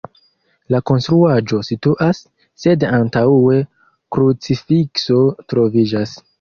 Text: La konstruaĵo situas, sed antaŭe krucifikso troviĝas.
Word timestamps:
La 0.75 0.79
konstruaĵo 0.89 1.59
situas, 1.67 2.23
sed 2.65 2.87
antaŭe 3.01 3.61
krucifikso 4.17 5.23
troviĝas. 5.55 6.21